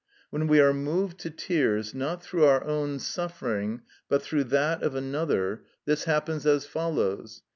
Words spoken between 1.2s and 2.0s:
tears,